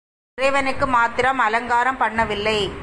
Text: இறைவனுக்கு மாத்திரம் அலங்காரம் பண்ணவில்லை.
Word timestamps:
இறைவனுக்கு 0.37 0.87
மாத்திரம் 0.87 1.39
அலங்காரம் 1.39 1.99
பண்ணவில்லை. 1.99 2.71